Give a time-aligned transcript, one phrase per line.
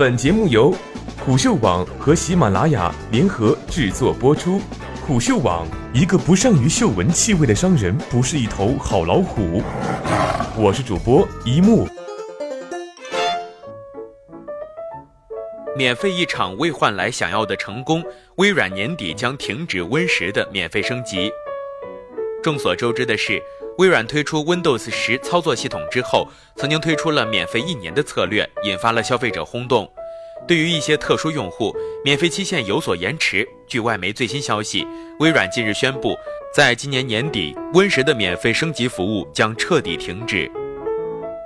[0.00, 0.74] 本节目由
[1.18, 4.58] 虎嗅网和喜马拉雅联合制作播出。
[5.06, 9.62] 虎嗅网：一个不善于嗅闻气味的商人，不是一头好老虎。
[10.56, 11.86] 我是主播一木。
[15.76, 18.02] 免费一场未换来想要的成功，
[18.36, 21.30] 微软年底将停止 Win 十的免费升级。
[22.42, 23.42] 众所周知的是，
[23.80, 29.90] 微软推出 Windows 十操作系统之后，曾经推出了免费一年的策略，引发了消费者轰动。
[30.46, 31.74] 对于一些特殊用户，
[32.04, 33.48] 免费期限有所延迟。
[33.66, 34.86] 据外媒最新消息，
[35.18, 36.14] 微软近日宣布，
[36.54, 40.50] 在今年年底，Win 十的免费升级服务将彻底停止。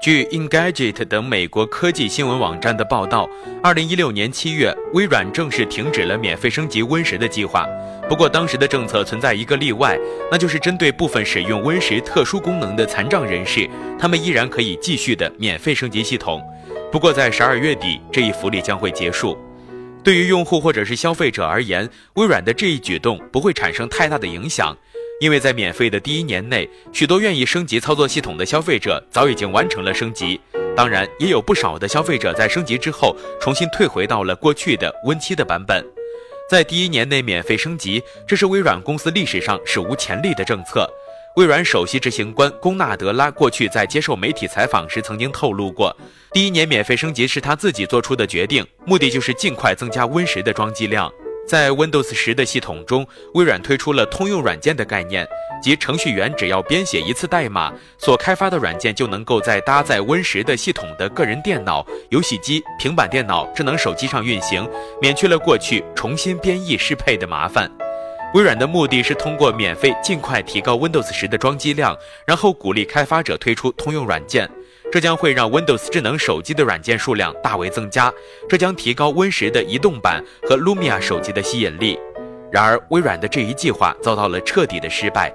[0.00, 3.28] 据 Engadget 等美国科技新闻网站的报道，
[3.62, 7.66] 二零一六年七月，微软正式停止了免费升级 Win 十的计划。
[8.08, 9.98] 不过，当时的政策存在一个例外，
[10.32, 13.68] 那就是针对部分使用 Win 十特殊功能的残障人士，
[13.98, 16.42] 他们依然可以继续的免费升级系统。
[16.90, 19.36] 不过，在十二月底，这一福利将会结束。
[20.02, 24.74] 对于用户或者是消费者而言，微软的这一举动不会产生太大的影响。
[25.20, 30.40] 因为在免费的第一年内，许多愿意升级操作系统的消费者早已经完成了升级。
[30.74, 35.84] 当然，也有不少的消费者在升级之后重新退回到了过去的 Win7 的版本。
[36.48, 40.88] 在第一年内免费升级，这是微软公司历史上史无前例的政策。
[41.36, 45.94] 微软首席执行官龚纳德拉过去在接受媒体采访时曾经透露过，
[46.32, 51.12] 第一年免费升级是他自己做出的决定，目的就是尽快增加 Win10 的装机量。
[51.50, 55.26] 在 Windows 十的系统中，微软推出了通用软件的概念，
[55.60, 64.64] 即程序员只要编写一次代码，所开发的软件就能够在搭载 Win 十的系统的个人电脑、游戏机、平板电脑、智能手机上运行，
[65.02, 67.68] 免去了过去重新编译适配的麻烦。
[68.34, 74.48] 微软的目的是通过免费尽快提高 Windows 十的装机量，然后鼓励开发者推出通用软件。
[74.92, 78.12] 这将会让 Windows 智能手机的软件数量大为增加，
[78.48, 81.96] 这将提高 Win 十的移动版和 Lumia 手机的吸引力。
[82.50, 85.32] 然而，微软的这一计划遭到了彻底的失败。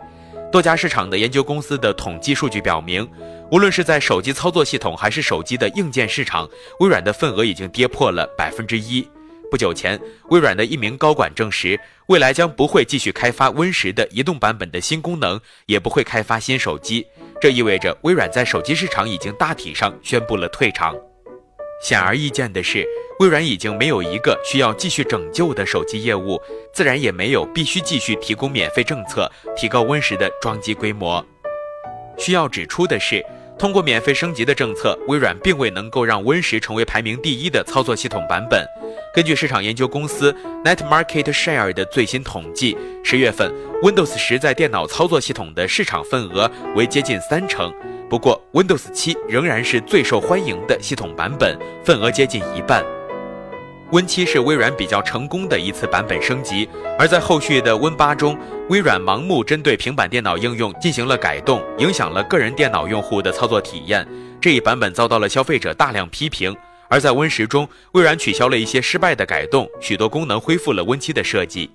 [0.51, 3.09] 多家市场的研究公司的统计数据表明，
[3.49, 6.49] 无论是在手机操作系统还是手机的硬件市场，
[6.81, 9.07] 微软的份额已经跌破了百分之一。
[9.49, 9.97] 不久前，
[10.31, 17.07] 微软的一名高管证实，未来将不会继续开发 Win 十的移动版本的新功能，也不会开发新手机。
[17.41, 20.95] 这意味着微软在手机市场已经大体上宣布了退场。
[21.81, 22.87] 显而易见的是，
[23.19, 26.41] 微软已经没有一个需要继续拯救的手机业务，
[26.73, 31.23] 自然也没有必须继续提供免费政策，提高 Win 十的装机规模。
[32.17, 33.25] 需要指出的是。
[33.57, 38.65] 通过免费升级的政策，微软并未能够让 Win 十成为排名第一的操作系统版本。
[39.13, 43.49] 根据市场研究公司 Net Market Share 的最新统计，十月份
[43.81, 47.73] Windows 十在电脑操作系统的市场份额为接近三成。
[48.09, 52.83] 不过，Windows 七仍然是最受欢迎的系统版本，份额接近一半。
[53.95, 56.67] Win7 是微软比较成功的一次版本升级，
[56.99, 64.05] 而在后续的 Win8 中，微软盲目针对平板电脑应用进行了改动，影响了个人电脑用户的操作体验。
[64.41, 66.53] 这一版本遭到了消费者大量批评。
[66.89, 71.71] 而在 Win10 中，微软取消了一些失败的改动，许多功能恢复了 Win7 的设计。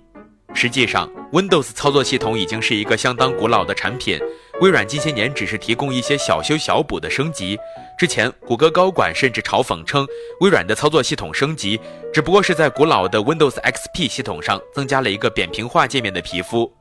[0.53, 4.19] 实际上，Windows 操作系统已经是一个相当古老的产品。
[4.59, 7.57] 微软近些年只是提供一些小修小补的升级。
[7.97, 10.05] 之前，谷歌高管甚至嘲讽称，
[10.41, 11.79] 微软的操作系统升级
[12.13, 16.71] 只不过是在古老的 Windows XP 系统上增加了一个扁平化界面的皮肤。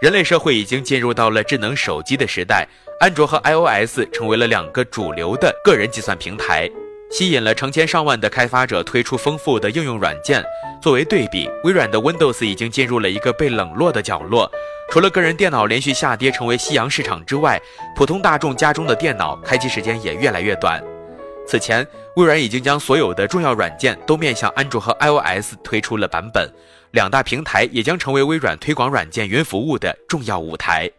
[0.00, 2.68] 人类社会已经进入到了智能手机的时代，
[3.00, 6.70] 安卓和 iOS 成为了两个主流的个人计算平台。
[7.10, 10.42] 吸引了成千上万的开发者推出丰富的应用软件。
[10.80, 14.50] 作为对比，微软的 Windows 已经进入了一个被冷落的角落。
[14.90, 17.60] 除了个人电脑连续下跌成为夕阳市场之外，
[17.94, 20.82] 普通大众家中的电脑开机时间也越来越短。
[21.46, 26.48] 此前，微软已经将所有的重要软件都面向安卓和 iOS 推出了版本，
[26.92, 30.90] 两大平台也将成为微软推广软件云服务的重要舞台。